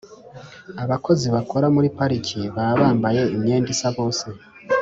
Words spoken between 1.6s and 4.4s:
muri pariki baba bambaye imyenda isa bose